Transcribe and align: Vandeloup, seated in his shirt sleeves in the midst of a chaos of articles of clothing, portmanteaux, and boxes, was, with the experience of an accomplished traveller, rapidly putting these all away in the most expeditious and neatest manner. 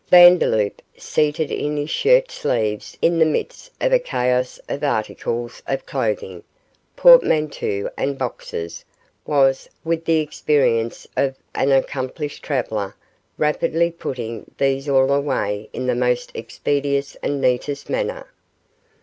Vandeloup, 0.09 0.81
seated 0.97 1.51
in 1.51 1.77
his 1.77 1.91
shirt 1.91 2.31
sleeves 2.31 2.97
in 3.03 3.19
the 3.19 3.23
midst 3.25 3.69
of 3.79 3.93
a 3.93 3.99
chaos 3.99 4.59
of 4.67 4.83
articles 4.83 5.61
of 5.67 5.85
clothing, 5.85 6.43
portmanteaux, 6.95 7.87
and 7.97 8.17
boxes, 8.17 8.83
was, 9.27 9.69
with 9.83 10.05
the 10.05 10.17
experience 10.17 11.05
of 11.15 11.35
an 11.53 11.71
accomplished 11.71 12.41
traveller, 12.41 12.95
rapidly 13.37 13.91
putting 13.91 14.49
these 14.57 14.89
all 14.89 15.11
away 15.13 15.69
in 15.71 15.85
the 15.85 15.93
most 15.93 16.31
expeditious 16.33 17.15
and 17.21 17.39
neatest 17.39 17.87
manner. 17.87 18.25